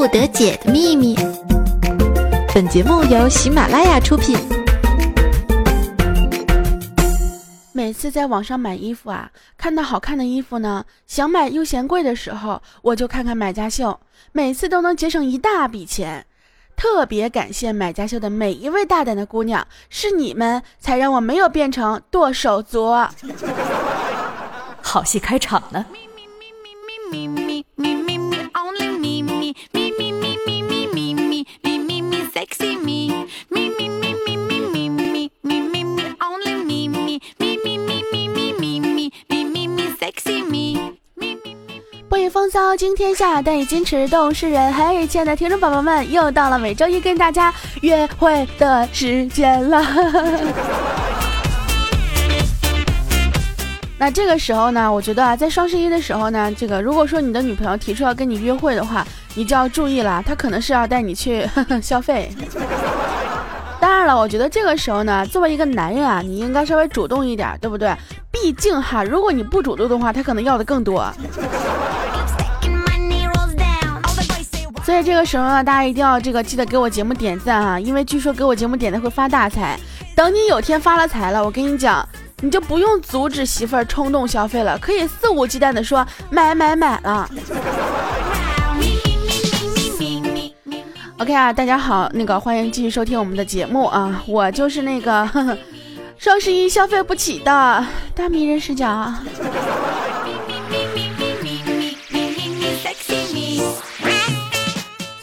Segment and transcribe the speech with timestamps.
[0.00, 1.14] 不得解的秘密。
[2.54, 4.34] 本节目由喜马拉雅出品。
[7.74, 14.00] 每次在网上买衣服啊，看到好看的衣服呢，想买又嫌贵的时候，我就看看买家秀，
[14.32, 16.24] 每次都能节省一大笔钱。
[16.74, 22.90] 特别感谢买家秀的每一位大胆的姑娘，是你们才让我没有变成剁手族。
[24.80, 25.84] 好戏开场了。
[42.10, 44.74] 不以风骚惊天下，但以矜持动世人。
[44.74, 49.80] 嘿，亲爱的听众宝宝们，又到了每周一跟大家约会的时间了。
[53.96, 61.48] 那这个时候呢，我觉得啊，在双十一的时候呢，这个如果说你的女朋友提出要跟你约会的话，你就要注意了，她可能是要带你去
[61.80, 62.28] 消费。
[63.80, 67.94] 当然了，我觉得这个时候呢，作为一个男人啊，你应该稍微主动一点，对不对？
[68.32, 71.08] 毕竟哈，如果你不主动的话，他可能要的更多。
[74.90, 79.78] 所以这个时候呢，大家一定要这个记得给我节目点赞啊，因为据说给我节目点赞会发大财。
[80.16, 82.04] 等你有天发了财了，我跟你讲，
[82.40, 87.30] 你就不用阻止媳妇儿冲动消费了，可以肆无忌惮的说买买买了。
[91.20, 95.24] OK 啊，大家好，那个欢迎继续收听我们的节目啊，我就是那个
[96.18, 99.14] 双十一消费不起的大迷人视角。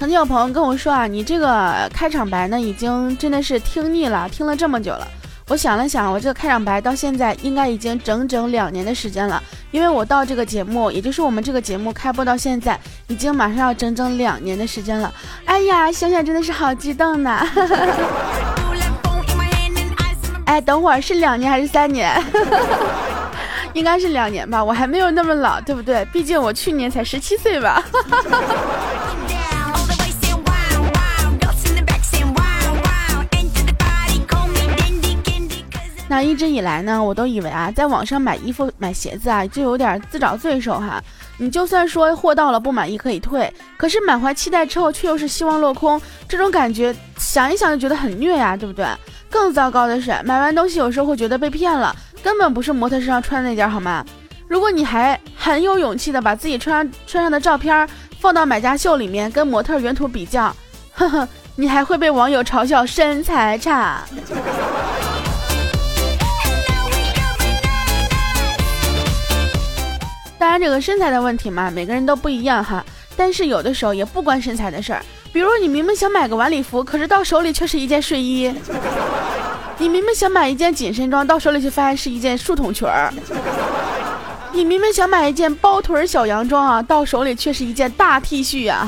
[0.08, 5.06] 曾经有朋友跟我说啊，你这个开场白呢，已经真的是听腻了，听了这么久了。
[5.50, 15.14] 我想了想，我这个开场白到现在应该已经整整两年的时间了，因为我到这个节目，也就是我们这个节目开播到现在，已经马上要整整两年的时间了。
[15.44, 17.46] 哎呀，想想真的是好激动呢。
[20.46, 22.18] 哎，等会儿是两年还是三年？
[23.74, 26.06] 应该是两年吧，我还没有那么老，对不对？
[26.14, 27.84] 毕竟我去年才十七岁吧。
[36.10, 41.04] 那一直以来呢，我都以为啊，在网上买衣服、买鞋子啊，就有点自找罪受哈。
[41.38, 48.86] 你就算说货到了不满意可以退，可是满怀期待之后却又是希望落空，这种感觉想一想就觉得很虐呀，对不对？
[49.30, 54.04] 更糟糕的是，买完东西有时候会觉得被骗了，根本不是模特身上穿的那件，好吗？
[54.48, 57.88] 如果你还很有勇气的把自己穿上穿上的照片
[58.22, 60.56] 放到买家秀里面跟模特原图比较，
[60.94, 64.06] 呵呵，你还会被网友嘲笑身材差。
[70.60, 72.84] 这个身材的问题嘛，每个人都不一样哈。
[73.16, 75.04] 但是有的时候也不关身材的事儿，
[75.34, 78.54] 比如你明明想买个晚礼服，可是到手里却是一件睡衣；
[79.78, 83.12] 你明明想买一件紧身装，到手里却发现是一件束筒裙儿；
[84.54, 88.88] 你明明想买一件包腿小洋装啊，到手里却是一件大 T 恤呀。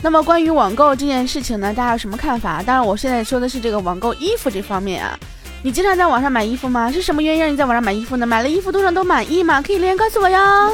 [0.00, 2.62] 那么关于网购这件事情呢，大家有什么看法？
[2.62, 5.18] 当然，我现在说的是这个网购衣服这方面啊。
[5.62, 6.90] 你经常在网上买衣服吗？
[6.90, 8.26] 是什么原因让你在网上买衣服呢？
[8.26, 9.60] 买了衣服多少都满意吗？
[9.60, 10.72] 可以留言告诉我哟。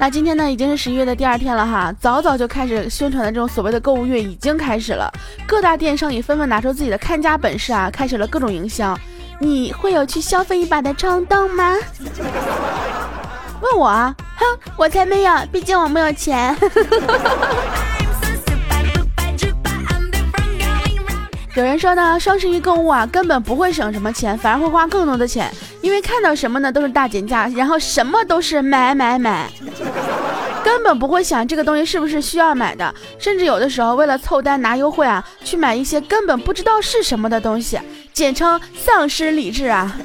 [0.00, 5.12] 那今天呢，已经是十一月的第二天了哈，早早就开始宣传的这种所谓的购物月已经开始了，
[5.46, 8.96] 各大电商也纷纷拿出自己的看家本事啊，开始了各种营销。
[9.40, 11.74] 你会有去消费一把的冲动吗？
[13.60, 14.14] 问我啊？
[14.36, 14.44] 哼，
[14.76, 16.56] 我才没有，毕竟我没有钱。
[21.58, 29.50] 有人说呢，双十一购物啊，根本不会省什么钱，反而会花更多的钱，因为看到什么呢都是大减价，然后什么都是买买买，
[30.62, 37.76] 根本不会想这个东西是不是需要买的，甚至有的时候为了凑单拿优惠啊，去买一些根本不知道是什么的东西，
[38.12, 39.96] 简称丧失理智啊。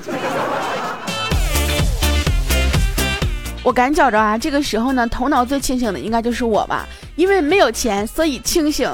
[3.61, 8.89] 我感觉着啊，这个时候呢，头脑最清醒的应该就是我吧，因为没有钱，所以清醒。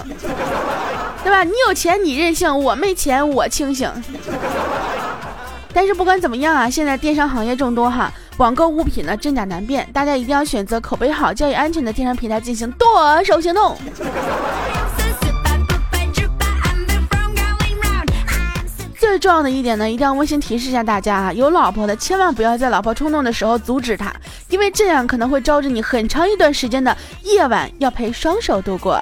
[1.23, 1.43] 对吧？
[1.43, 3.91] 你有钱你任性，我没钱我清醒。
[5.73, 13.77] 但是不管怎么样啊，现在电商行业众多哈，网购物品呢真假难辨，大家一定要选择口碑好、教育安全的电商平台进行剁手行动。
[18.97, 24.13] 最重要的一点呢，一定要温馨提示一下大家啊，有老婆的千万不要在老婆冲动的时候阻止她，
[24.49, 28.99] 因为这样可能会招致你很长一段时间的夜晚要陪双手度过。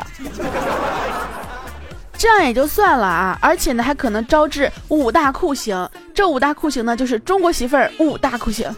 [2.18, 5.88] 这样也就算了啊，而且呢还可能招致五大酷刑。
[6.14, 8.70] 这五大酷刑呢，就是中国媳妇儿五大酷刑。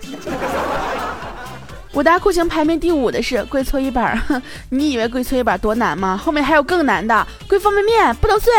[1.94, 4.22] 五大酷刑排名第五的是跪搓衣板，
[4.70, 6.16] 你以为跪搓衣板多难吗？
[6.16, 8.54] 后面还有更难的，跪方便面不能碎。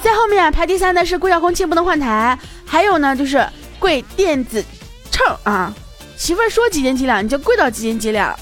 [0.00, 3.44] 在后面排第三的是跪遥控器不能换台，还有呢就是
[3.80, 4.64] 跪电子
[5.10, 5.72] 秤啊，
[6.16, 8.34] 媳妇儿说几斤几两你就跪到几斤几两。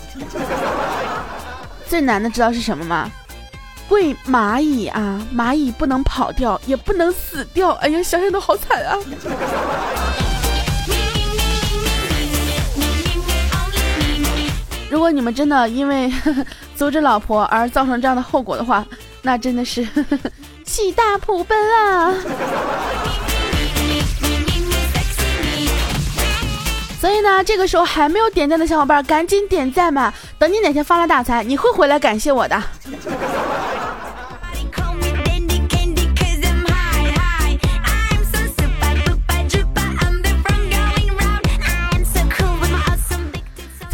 [1.89, 3.11] 最难的知道是什么吗？
[3.89, 7.71] 跪蚂蚁啊，蚂蚁不能跑掉，也不能死掉。
[7.75, 8.99] 哎呀，想想都好惨啊！
[14.89, 16.11] 如果你们真的因为
[16.77, 18.85] 阻止老婆而造成这样的后果的话，
[19.23, 19.87] 那真的是
[20.65, 22.15] 喜大普奔啊！
[27.01, 30.13] 所以呢，这个时候还没有点赞的小伙伴，赶紧点赞吧！
[30.39, 32.61] 等你哪天发了大财，你会回来感谢我的。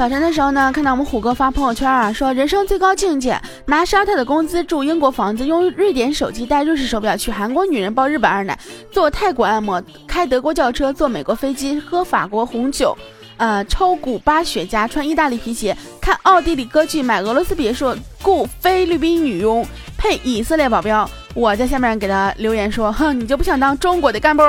[0.02, 8.58] 早晨的时候呢，看到我们虎哥发朋友圈啊，说人生最高境界，拿沙特的工资住英国房子，用瑞典手机戴瑞士手表，娶韩国女人抱日本二奶，
[8.90, 12.98] 做泰国按摩，开德国轿车，坐美国飞机，喝法国红酒，
[13.36, 19.64] 呃，抽古巴雪茄，穿意大利皮鞋，看奥地利歌剧，买俄罗斯别墅，雇菲律宾女佣，
[19.96, 21.08] 配以色列保镖。
[21.32, 24.42] 我在下面给他留言说，哼，你就不想当中国的干部？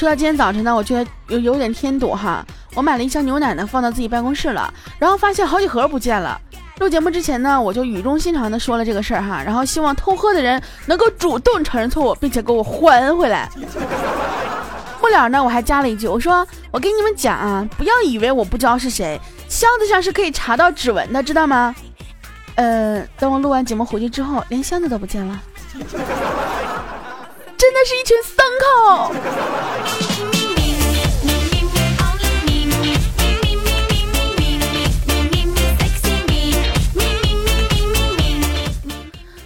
[0.00, 2.42] 说到今天早晨呢，我觉得有有点添堵哈。
[2.74, 6.40] 我买了一箱牛奶呢，放到自己办公室了，然后发现好几盒不见了。
[6.78, 13.46] 录节目之前呢，我就语重心长的说了这个事儿哈，然后希望偷喝的人能够主动承认错误，并且给我还回来。
[15.02, 19.20] 末了呢，我还加了一句，我说我跟你们讲啊，不要以为我不知道是谁，
[19.50, 21.74] 箱子上是可以查到指纹的，知道吗？
[22.54, 25.38] 呃，等我录完节目回去之后，连箱子都不见了。
[27.60, 29.12] 真的是一群牲口。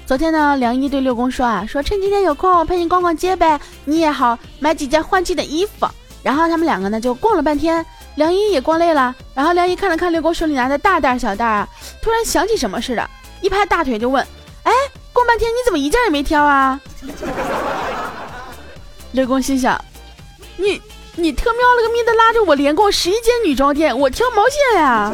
[0.06, 5.88] 昨天呢，梁一对六公说啊，说趁今天有空，我陪你逛逛街呗，你也好买几件换季的衣服。
[6.22, 7.84] 然后他们两个呢就逛了半天，
[8.16, 11.66] 梁一也逛累了，然后梁一看了看六公手里拿的大袋小袋啊，
[12.02, 13.10] 突然想起什么似的，
[13.40, 14.22] 一拍大腿就问：
[14.64, 14.72] 哎，
[15.12, 16.78] 逛半天你怎么一件也没挑啊？
[19.12, 19.82] 六公心想
[20.56, 20.80] ：“你
[21.14, 25.12] 你特喵了个咪的，拉着我连逛十一间女装店，我挑毛线呀！”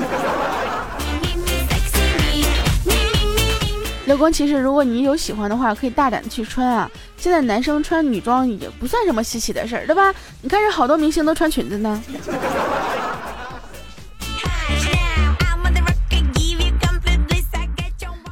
[4.10, 6.90] 刘公，其实如果你有喜欢的话，可以大胆的去穿啊。
[7.16, 10.12] 现在男生穿女装也不算什么稀奇的事儿，对吧？
[10.42, 12.02] 你看，这好多明星都穿裙子呢。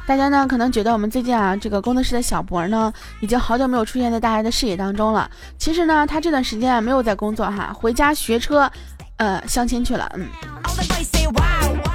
[0.05, 2.91] 大家呢可能觉得我们最近啊，这个工作室的小博呢，
[3.21, 5.31] 已经好久没有出现在大家的视野当中了。
[5.57, 8.69] 其实呢，他这段时间啊没有在工作哈，回家学车，
[9.15, 10.11] 呃，相亲去了。
[10.15, 10.27] 嗯，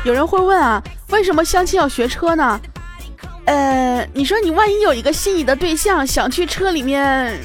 [0.06, 2.58] 有人会问啊，为什么相亲要学车呢？
[3.46, 7.38] 呃，你说你万一有一个心仪的对象想去车里面，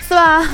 [0.00, 0.46] 是吧？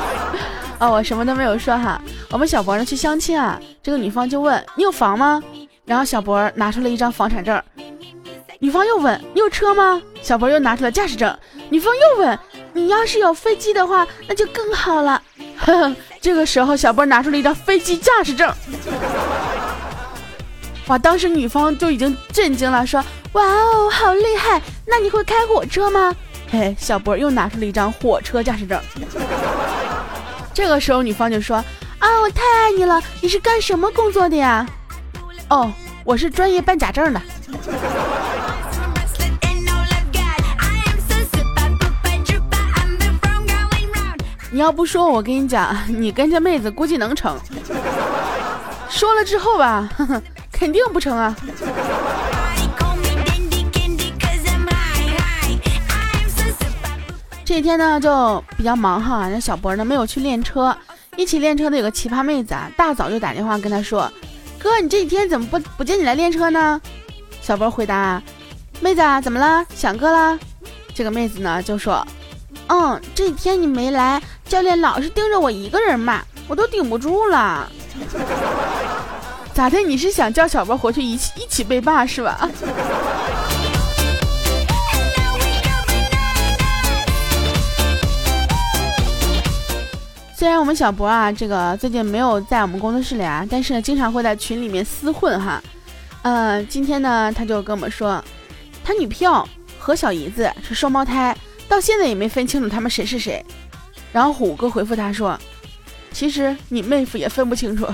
[0.80, 2.00] 哦，我什么都没有说哈。
[2.30, 5.42] 我们小博呢去相亲啊，这个女方就问你有房吗？
[5.86, 7.62] 然后小博拿出了一张房产证，
[8.58, 11.34] 女方又问：“你有车吗？”小博又拿出了驾驶证，
[11.70, 12.38] 女方又问
[12.72, 15.22] ：“你要是有飞机的话，那就更好了。”，
[16.20, 18.52] 这个时候小博拿出了一张飞机驾驶证，
[20.86, 20.98] 哇！
[20.98, 24.60] 当时女方就已经震惊了，说：“哇哦，好厉害！
[24.86, 26.14] 那你会开火车吗？”
[26.50, 28.80] 嘿，小博又拿出了一张火车驾驶证，
[30.52, 31.56] 这个时候女方就说
[31.98, 33.02] ：“啊，我太爱你了！
[33.20, 34.66] 你是干什么工作的呀？”
[35.48, 35.72] 哦，
[36.04, 37.20] 我是专业办假证的。
[44.50, 47.36] 你要不说，我跟你讲，你跟这妹子估计能成。
[48.88, 50.22] 说了之后吧，呵呵
[50.56, 51.36] 肯定不成啊。
[57.44, 60.74] 这几天呢就比较忙哈，那小博呢没有去练车，
[61.16, 64.10] 一起练车的有个奇葩妹子啊，大早就打电话跟他说。
[64.58, 66.80] 哥，你这几天怎么不不见你来练车呢？
[67.42, 68.22] 小波回答
[68.80, 69.66] ：“妹子啊怎么了？
[69.74, 70.38] 想哥了？”
[70.94, 72.04] 这个妹子呢就说
[72.68, 77.70] ：“嗯，这几天你没来，教练老是盯着我一个人骂，我都顶不住了。
[79.54, 79.78] 咋的？
[79.78, 82.50] 你是想叫小博回去一起一起被骂是吧？”
[90.36, 95.62] 虽然我们小博啊，这个最近没有在我们工作室里啊，但是呢，经常会在群里面厮混哈。
[96.22, 98.22] 呃，今天呢，他就跟我们说，
[98.82, 101.36] 他女票和小姨子是双胞胎，
[101.68, 103.44] 到现在也没分清楚他们谁是谁。
[104.12, 105.38] 然后虎哥回复他说，
[106.12, 107.86] 其实你妹夫也分不清楚，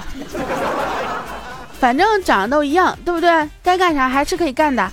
[1.81, 3.49] 反正长得都一样，对不对？
[3.63, 4.89] 该干啥还是可以干的。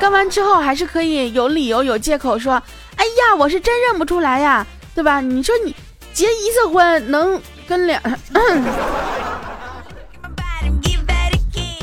[0.00, 2.54] 干完之后还是可以有理由、有借口说，
[2.96, 5.20] 哎呀，我是真认不出来呀，对吧？
[5.20, 5.76] 你说你
[6.14, 7.38] 结一次婚能
[7.68, 8.00] 跟两，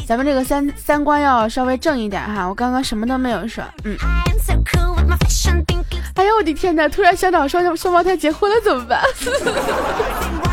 [0.07, 2.47] 咱们这个三三观要稍微正一点哈。
[2.47, 3.95] 我刚刚什么都没有说，嗯。
[6.15, 6.89] 哎呦我的天哪！
[6.89, 8.99] 突然想找双双胞胎结婚了怎么办？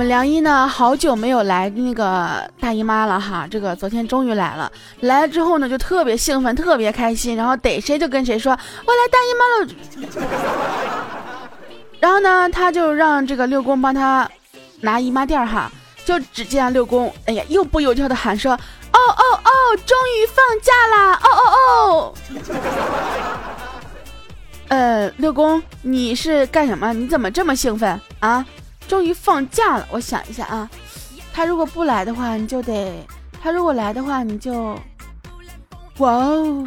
[0.00, 4.72] 我们梁一呢，好久没有来那个大姨妈了哈，这个昨天终于来了。
[5.00, 9.66] 来了之后呢，就特别兴奋，特别开心，然后逮谁就跟谁说：“我来大姨妈了。”
[12.00, 14.26] 然后呢，他就让这个六公帮他
[14.80, 15.70] 拿姨妈垫哈。
[16.02, 18.52] 就只见六公，哎呀，又不由跳的喊说
[18.92, 19.50] ：“哦哦哦，
[19.84, 21.12] 终于放假啦！
[21.12, 21.44] 哦哦
[21.76, 22.14] 哦。”
[24.68, 26.90] 呃，六公，你是干什么？
[26.94, 28.42] 你怎么这么兴奋啊？
[28.90, 30.68] 终于放假了，我想一下啊，
[31.32, 33.06] 他如果不来的话，你就得；
[33.40, 34.76] 他如果来的话，你就，
[35.98, 36.66] 哇哦！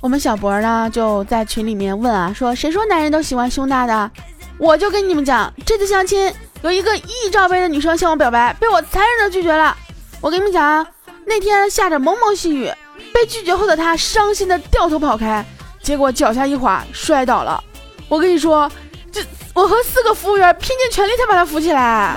[0.00, 4.08] 我们小博呢就在群里面问啊，说谁说男人都喜欢胸大的？
[4.56, 9.76] 我就跟你们讲，这次相亲有一个一罩杯的女生向我表白，被我残忍的拒绝了。
[10.22, 10.86] 我跟你们讲啊，
[11.24, 12.70] 那天下着蒙蒙细雨，
[13.14, 15.42] 被拒绝后的他伤心的掉头跑开，
[15.82, 17.62] 结果脚下一滑摔倒了。
[18.06, 18.70] 我跟你说，
[19.10, 19.24] 这
[19.54, 22.16] 我和四个服务员拼尽全力才把他扶起来。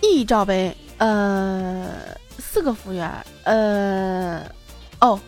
[0.00, 1.88] 一罩杯，呃，
[2.38, 3.10] 四个服务员，
[3.42, 4.42] 呃，
[5.00, 5.18] 哦，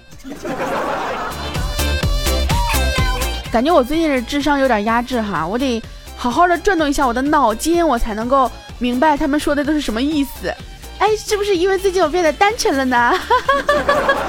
[3.50, 5.82] 感觉我最近是智商有点压制哈，我得。
[6.16, 10.52] 好好的转动一下我的脑筋，我才能够明白他们说的都是什么意思。
[10.98, 14.02] 哎，是不是因为最近我变得单纯了呢哈哈哈哈？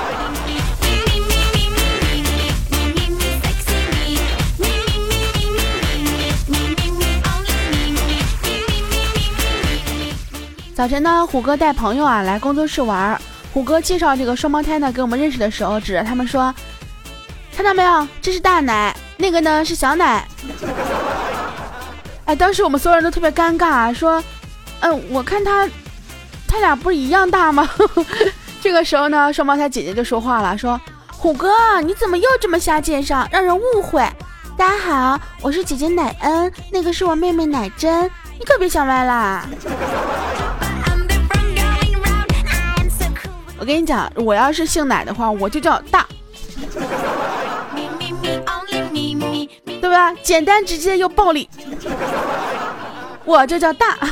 [10.76, 13.20] 早晨呢，虎哥带朋友啊来工作室玩。
[13.52, 16.54] 虎哥介绍这个双胞胎呢给我们认识的时候，指着他们说
[17.56, 20.28] ：“看到没有，这是大奶，那个呢是小奶。”
[22.28, 24.22] 哎，当时我们所有人都特别尴尬，说
[24.82, 25.66] ：“嗯，我看他，
[26.46, 27.70] 他俩不是一样大吗？”
[28.62, 31.50] 这个时候呢，双胞胎姐姐就说话了，说：“虎哥，
[31.82, 34.06] 你怎么又这么瞎介绍，让人误会？
[34.58, 39.48] 大家好，我是姐姐乃恩，那个是我妹妹乃真，你可别想歪啦。”
[43.58, 46.06] 我跟你讲，我要是姓乃的话，我就叫大。
[49.88, 50.14] 对吧？
[50.22, 51.50] 简单直接又暴力，
[53.24, 53.98] 我这叫大。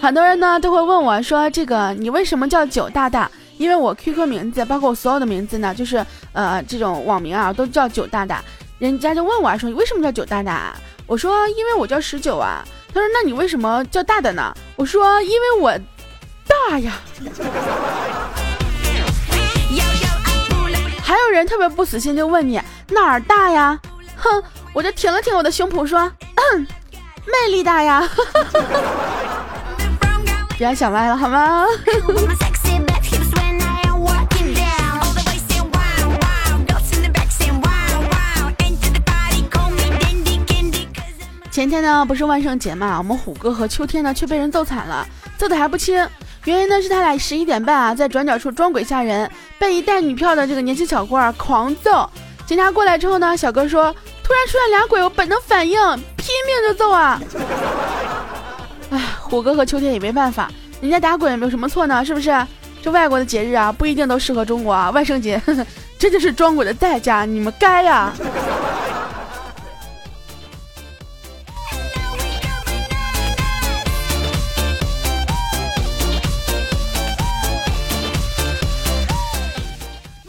[0.00, 3.28] 很多人呢都会问我说：“这个你为什么叫九大大？”
[3.58, 8.40] 因为我 QQ 名字，包括我所有的名字呢，就是呃这种网名啊，都叫九大大。
[8.78, 10.72] 人家就问我说：“你为什么叫九大大？”
[11.08, 12.64] 我说：“因为我叫十九啊。”
[12.94, 15.76] 他说：“那你为什么叫大的呢？”我说：“因为我
[16.70, 16.92] 大呀。”
[21.36, 23.78] 人特别不死心，就问你哪儿大呀？
[24.16, 26.00] 哼，我就挺了挺我的胸脯说，
[26.34, 26.66] 嗯，
[27.26, 28.08] 魅力大呀。
[30.56, 31.66] 不要想歪了好吗？
[41.50, 45.06] 前天呢不是万圣节嘛，我们虎哥和秋天呢却被人揍惨了，
[45.38, 46.06] 揍的还不轻。
[46.46, 52.08] 原因呢是他俩十一点半啊，在转角处装鬼吓人，被一带女票的这个年轻小官狂揍。
[52.46, 55.76] 警察过来之后呢，小哥说突然出现俩鬼，我本能反应，
[56.16, 57.20] 拼命就揍啊！
[58.90, 60.48] 哎，虎哥和秋天也没办法，
[60.80, 62.32] 人家打鬼没有什么错呢，是不是？
[62.80, 64.90] 这外国的节日啊，不一定都适合中国啊。
[64.90, 65.42] 万圣节，
[65.98, 68.12] 这就是装鬼的代价，你们该呀。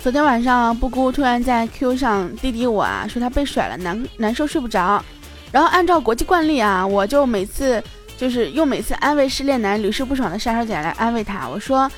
[0.07, 5.03] 昨天晚上，布姑突然在 QQ 上滴滴我啊，说她被甩了，难难受睡不着。
[5.51, 7.83] 然后按照国际惯例啊，我就每次
[8.15, 11.45] 就是用每次安慰失恋男屡试不爽的杀手锏来安慰他。
[11.49, 11.91] 我说，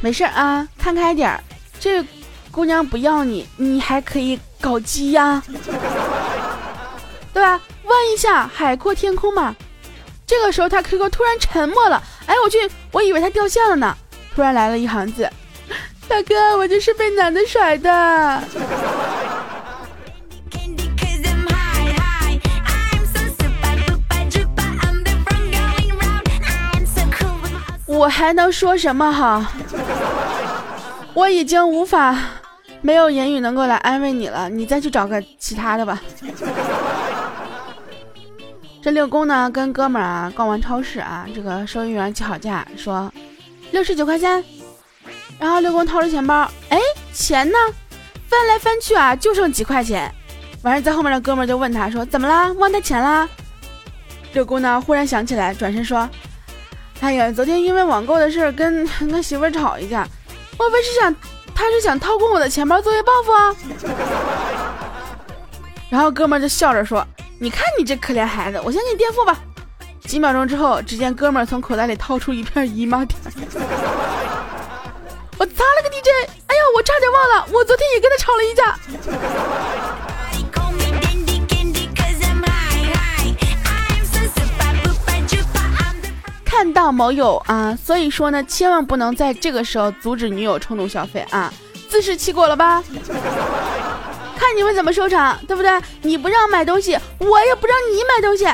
[0.00, 1.40] 没事啊，看开点儿，
[1.78, 2.04] 这
[2.50, 5.40] 姑娘不要你，你还可以搞基呀，
[7.32, 7.60] 对吧？
[7.84, 9.54] 问一下海阔天空嘛。
[10.26, 12.58] 这个时候他 QQ 突然沉默了，哎我去，
[12.90, 13.96] 我以为他掉线了呢。
[14.34, 15.30] 突然来了一行字：
[16.08, 18.42] 大哥，我就是被男的甩的。
[27.86, 29.46] 我还能说什么哈？
[31.14, 32.16] 我已经无法，
[32.82, 34.48] 没有言语能够来安慰你了。
[34.48, 36.00] 你再去找个其他的吧。
[38.82, 43.10] 这六公呢，跟哥们儿啊逛完超市啊，这个收银员起好价，说
[43.70, 44.44] 六十九块钱。
[45.38, 46.78] 然后六公掏出钱包，哎，
[47.12, 47.58] 钱呢？
[48.28, 50.12] 翻来翻去啊，就剩几块钱。
[50.62, 52.52] 完事在后面的哥们就问他说：“怎么了？
[52.54, 53.28] 忘带钱啦？”
[54.32, 56.08] 六公呢，忽然想起来，转身说。
[57.00, 60.08] 哎呀，昨天因为网购的事跟 跟媳妇吵一架，
[60.58, 61.14] 莫非是想
[61.54, 63.54] 他是想掏空我的钱包作为报复啊？
[65.90, 67.06] 然后哥们就笑着说
[67.38, 69.38] ：“你看你这可怜孩子，我先给你垫付吧。”
[70.06, 73.20] 几秒钟之后，只见哥们从口袋里掏出一片姨妈点。
[75.38, 76.08] 我擦了个 DJ！
[76.46, 78.78] 哎呀，我差点忘了，我昨天也跟他吵了一架。
[86.44, 91.52] 看到某友啊，所以说呢，千万不能在这个时候阻止女友冲动消费啊，
[91.88, 92.82] 自食其果了吧？
[94.38, 95.80] 看你们怎么收场，对不对？
[96.02, 98.44] 你不让买东西，我也不让你买东西。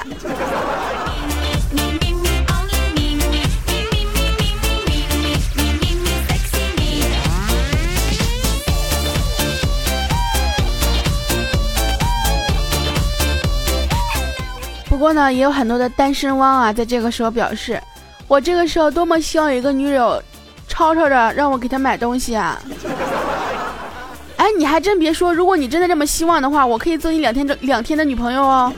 [15.01, 17.81] 不过呢，也有很多的单身汪啊，在这个时候表示。
[18.29, 20.23] 我这个时候多么希望有一个女友，
[20.69, 22.61] 吵吵着让我给她买东西啊！
[24.37, 28.71] 哎，你还真别说，如果你真的这么希望的话，我可以做你两天这两天的女朋友哦。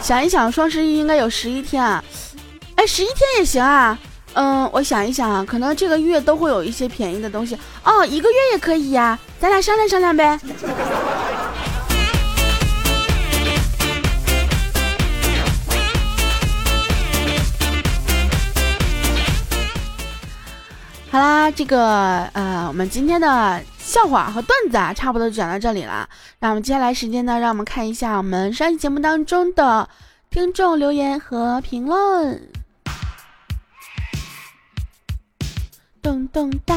[0.00, 2.02] 想一想，双十一应该有十一天啊，
[2.74, 3.96] 哎，十一天也行啊。
[4.32, 10.36] 嗯，我想一想啊，可能这个月都会有一些便宜的东西哦，一个月也可以呀，咱俩商量商量呗。
[21.56, 26.08] 这个呃，我们今天的笑话和段子啊，差不多就讲到这里了。
[26.40, 29.88] 那我们接下来时间呢，让我们看一下我们上期节目当中的
[30.30, 32.50] 听众留言和评论。
[36.02, 36.74] 咚咚哒，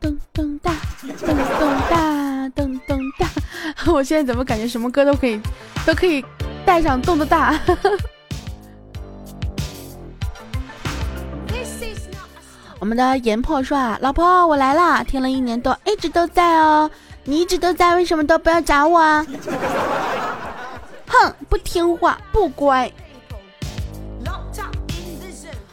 [0.00, 3.28] 咚咚哒，咚咚哒，咚咚哒。
[3.92, 5.40] 我现在怎么感觉什么歌都可以，
[5.86, 6.24] 都可以
[6.64, 7.58] 带上咚咚哒？
[12.86, 16.88] 我们的严破说啊，老婆我来啦，听了一年多，一直都在哦。
[17.24, 19.26] 你一直都在，为什么都不要找我啊？
[21.08, 22.88] 哼，不听话，不乖。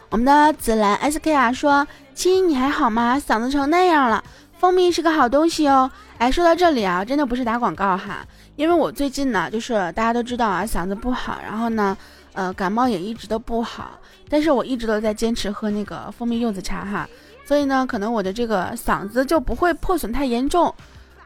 [0.10, 3.22] 我们的紫兰 SK 啊说，亲你还好吗？
[3.24, 4.24] 嗓子成那样了。
[4.58, 5.92] 蜂蜜是个好东西哦。
[6.18, 11.96] 哎，说到这里啊，真的不是打广告哈，因为我最近呢，就是大家都知道啊，嗓子不好，然后呢。
[12.34, 17.08] 呃，感冒也一直都不好，但是我一直都在坚持喝那个蜂蜜柚子茶哈，
[17.46, 20.74] 所以呢，可能我的这个嗓子就不会破损太严重，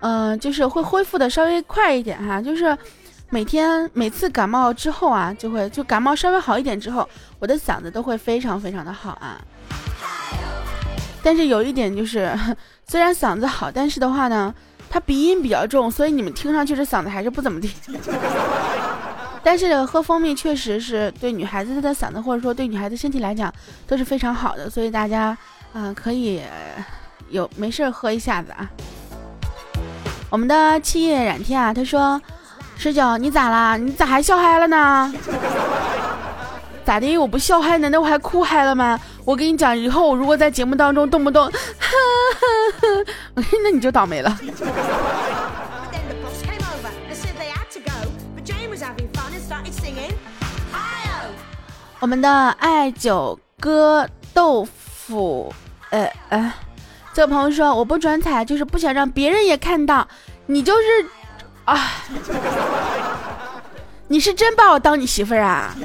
[0.02, 2.78] 嗯，就是会恢复的稍微快一点哈，就是
[3.30, 7.08] 每天每次感冒之后啊，就会就感冒稍微好一点之后，
[7.40, 9.40] 我的嗓子都会非常非常的好啊。
[11.24, 12.34] 但是有一点就是，
[12.88, 14.54] 虽然嗓子好，但是的话呢，
[14.90, 17.70] 它鼻音比较重，所以你们听上去这嗓子还是不怎么地。
[19.44, 23.54] 但是喝蜂蜜确实是对女孩子的嗓子，或者说对女孩子身体来讲
[23.88, 25.38] 都是非常好的，所以大家，
[25.74, 26.42] 嗯，可以
[27.30, 28.70] 有没事喝一下子啊。
[30.30, 32.22] 我们的七叶染天啊，他说
[32.76, 33.78] ：“十九，你咋啦？
[33.78, 35.14] 你咋还笑嗨了呢？
[36.84, 37.18] 咋的？
[37.18, 39.00] 我不笑嗨，难道我还哭嗨了吗？
[39.24, 41.50] 我跟你讲，以后我如果在节目当中动不动，
[43.64, 44.38] 那你就倒霉了。”
[52.00, 55.52] 我们的爱九哥豆腐，
[55.90, 56.54] 呃呃，
[57.12, 60.08] 这个朋友说我不转彩就是不想让别人也看到，
[60.46, 61.06] 你就是
[61.66, 61.76] 啊，
[64.08, 65.76] 你是真把我当你媳妇儿啊？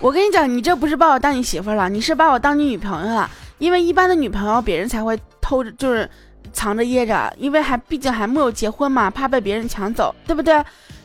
[0.00, 3.30] 我跟你讲，你这不是把我当你媳妇儿了，你是把我当你女朋友了。
[3.58, 6.10] 因为一般的女朋友别人才会偷着，就是
[6.52, 10.60] 藏着掖着，因为还毕竟还没有结婚嘛，怕被别人抢走，对不对？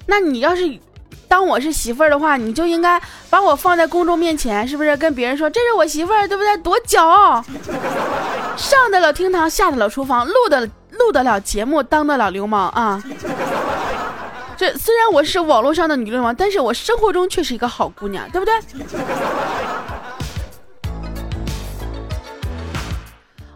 [0.07, 0.79] 那你要是。
[1.27, 6.57] 当我是媳妇儿的话，你就应该把我放在公众面前，是不是跟别人说这是我媳妇儿，对不对？
[6.57, 7.43] 多骄傲！
[8.55, 13.03] 上得了厅堂，下得了厨房，录的录得了节目，当得了流氓啊！
[14.55, 18.53] 这虽然我是网络上的女流氓，但是我生活中却是一个好姑娘，对不对？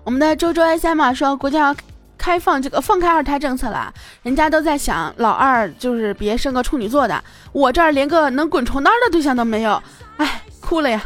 [0.03, 1.75] 我们的周周 S M 说，国家
[2.21, 9.81] 开放这个放开二胎政策了，人家都在想老二就是别生个处女座的，我这儿连个能滚床单的对象都没有，
[10.17, 11.03] 哎，哭了呀！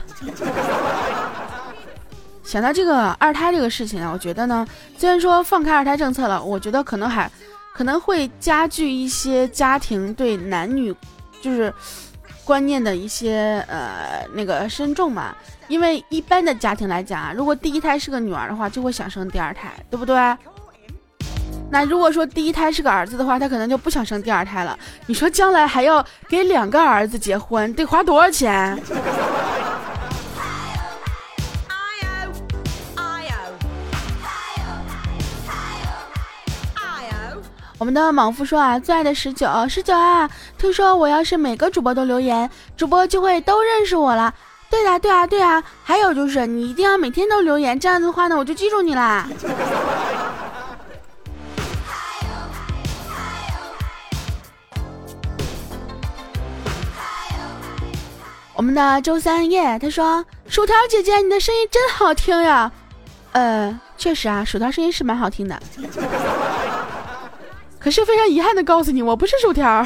[2.44, 7.32] 想到这个二胎这个事情啊，我觉得呢，虽然说放开二胎政策了，我觉得可能还。
[7.78, 10.96] 可能会加剧一些家庭对男女，
[11.42, 11.74] 就是
[12.46, 15.36] 观念的一些呃那个深重嘛。
[15.68, 20.16] 因为一般的家庭来讲啊，如果第一胎是个女儿的话，就会想生第二胎，对不对？
[21.70, 24.78] 那如果说第一胎是个儿子的话，他可能就不想生第二胎了。
[25.08, 28.80] 你说将来还要给两个儿子结婚，得花多少钱？
[37.78, 44.34] 我们的莽夫说啊，最爱的十九十九啊，听说我要是每个主播都留言，主播就会都认识我了。
[44.70, 45.62] 对啊，对啊，对啊。
[45.84, 49.28] 还有就是你一定要每天都留言，这样子的话呢，我就记住你啦。
[58.56, 62.72] 我们的周三夜他说，薯条姐姐，你的声音真好听呀。
[63.34, 65.62] 呃，确实啊，薯条声音是蛮好听的。
[67.78, 69.86] 可是非常遗憾的告诉你，我不是薯条。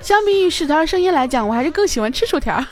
[0.00, 2.60] 相比于薯条的声音来讲，我还是更喜欢吃薯条。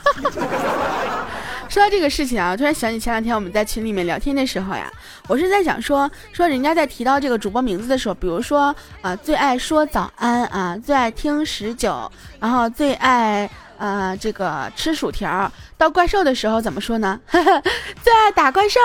[1.69, 4.91] 说到这个事情啊，突然想起前两天我们在群里面聊天的时候呀，
[5.29, 17.19] 我是在想说说人家在提到这个主播名字的时候，比如说啊最爱说早安啊，最爱听十九，然后最爱呃这个吃薯条，到怪兽的时候怎么说呢？
[17.31, 18.79] 最爱打怪兽。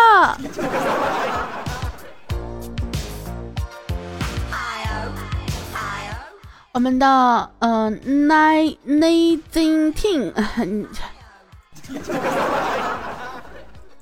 [6.73, 10.33] 我们的嗯，nine nineteen，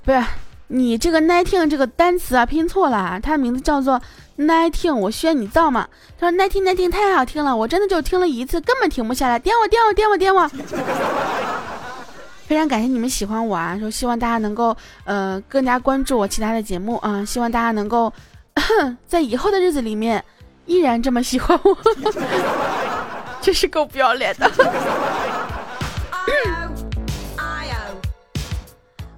[0.03, 0.25] 不是
[0.69, 4.01] 你这个 nineteen 这个单词啊拼错了，它的名字叫做
[4.47, 5.89] nineteen，我需要你造嘛？
[6.19, 10.51] 他说 nineteen nineteen 太好听了，我真的就听了一次，根本停不下来，点我点我点我点我。
[12.47, 18.13] 非常感谢你们喜欢我啊，说希望大家能够呃更加关注我其他的节目啊，希望大家能够
[19.09, 20.23] 在以后的日子里面。
[20.65, 21.77] 依然这么喜欢我，
[23.43, 24.49] 真是够不要脸的。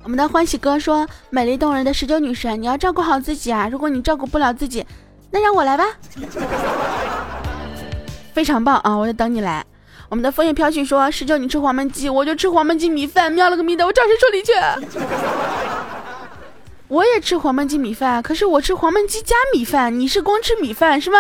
[0.03, 3.69] 我们的欢喜哥说：“美丽动人的十九女神，你要照顾好自己啊！
[3.71, 4.87] 如果你照顾不了自己，
[5.35, 5.85] 那让我来吧。”
[8.33, 8.95] 非常棒啊！
[8.95, 9.67] 我在等你来。
[10.09, 14.53] 我们的枫叶飘絮说：“十九你吃黄焖鸡，我就吃黄焖鸡米饭。”喵了个咪的，我找谁说理去？
[16.87, 21.19] 我也吃黄焖鸡米饭，可是我吃黄焖鸡加米饭，你是光吃米饭是吗？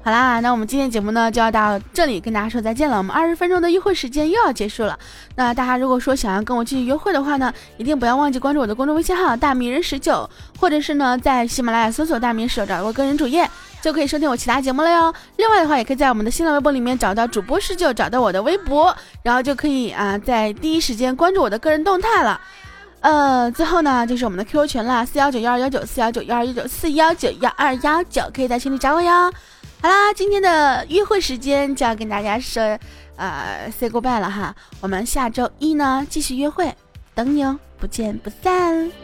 [0.02, 2.98] 好啦，那我们今天节目呢就要到这里跟大家说再见了。
[2.98, 4.98] 我们二十分钟的约会时间又要结束了。
[5.36, 10.28] 那大家如果说想要跟我继续约会的话呢，一定不要忘记关注我的公众微信号“大名人十九”，
[10.60, 13.48] 或者是呢在喜马拉雅搜索“大名十九”找到我个人主页，
[13.84, 15.12] 就可以收听我其他节目了哟。
[15.36, 22.40] 另外的话，也可以在我们的新浪微博里面找到主播十九，找到我的微博，然后就可以啊在第一时间关注我的个人动态了。
[23.00, 29.30] 呃，最后呢就是我们的 QQ 群了，四幺九幺二幺九四幺九幺二幺九四幺九幺二幺九，可以在群里找我哟。
[29.82, 32.62] 好啦，今天的约会时间就要跟大家说，
[33.16, 34.54] 呃，say goodbye 了哈。
[34.80, 36.74] 我们下周一呢继续约会，
[37.14, 39.03] 等你哦，不见不散。